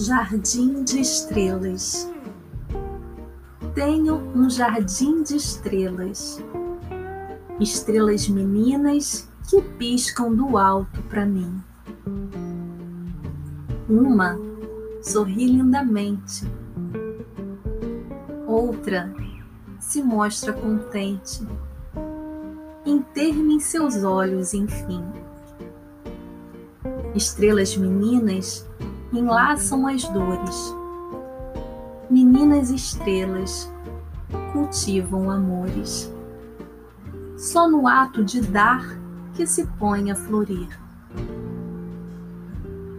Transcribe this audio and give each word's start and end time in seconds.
jardim 0.00 0.82
de 0.82 0.98
estrelas. 0.98 2.10
Tenho 3.74 4.16
um 4.34 4.48
jardim 4.48 5.22
de 5.22 5.36
estrelas, 5.36 6.42
estrelas 7.60 8.26
meninas 8.26 9.28
que 9.48 9.60
piscam 9.60 10.34
do 10.34 10.56
alto 10.56 11.02
para 11.02 11.26
mim. 11.26 11.62
Uma 13.86 14.38
sorri 15.02 15.46
lindamente, 15.46 16.50
outra 18.46 19.12
se 19.78 20.02
mostra 20.02 20.54
contente 20.54 21.46
em 22.86 23.02
ter-me 23.02 23.56
em 23.56 23.60
seus 23.60 24.02
olhos, 24.02 24.54
enfim. 24.54 25.04
Estrelas 27.14 27.76
meninas 27.76 28.69
enlaçam 29.12 29.86
as 29.86 30.04
dores. 30.08 30.74
Meninas 32.08 32.70
estrelas 32.70 33.70
cultivam 34.52 35.30
amores. 35.30 36.12
Só 37.36 37.68
no 37.68 37.86
ato 37.88 38.24
de 38.24 38.40
dar 38.40 38.98
que 39.34 39.46
se 39.46 39.66
põe 39.78 40.10
a 40.10 40.14
florir. 40.14 40.68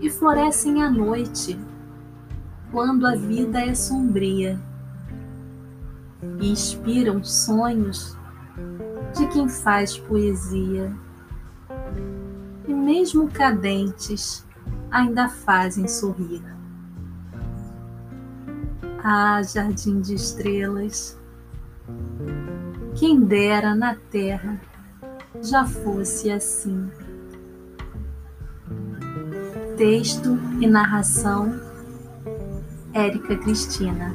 E 0.01 0.09
florescem 0.09 0.81
à 0.81 0.89
noite, 0.89 1.59
quando 2.71 3.05
a 3.05 3.15
vida 3.15 3.61
é 3.61 3.75
sombria, 3.75 4.59
e 6.39 6.51
inspiram 6.51 7.23
sonhos 7.23 8.17
de 9.15 9.27
quem 9.27 9.47
faz 9.47 9.97
poesia. 9.97 10.91
E 12.67 12.73
mesmo 12.73 13.29
cadentes, 13.29 14.45
ainda 14.91 15.29
fazem 15.29 15.87
sorrir. 15.87 16.43
Ah, 19.03 19.41
jardim 19.41 20.01
de 20.01 20.13
estrelas, 20.13 21.17
quem 22.95 23.21
dera 23.21 23.73
na 23.73 23.95
terra 23.95 24.59
já 25.41 25.65
fosse 25.65 26.29
assim. 26.29 26.91
Texto 29.77 30.37
e 30.59 30.67
narração: 30.67 31.59
Érica 32.93 33.35
Cristina. 33.37 34.13